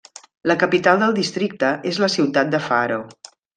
[0.51, 3.01] La capital del districte és la ciutat de Faro.